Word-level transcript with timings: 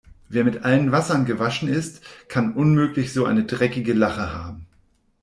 Wer 0.29 0.43
mit 0.43 0.65
allen 0.65 0.91
Wassern 0.91 1.25
gewaschen 1.25 1.69
ist, 1.69 2.01
kann 2.27 2.53
unmöglich 2.55 3.13
so 3.13 3.27
eine 3.27 3.43
dreckige 3.45 3.93
Lache 3.93 4.33
haben. 4.33 4.65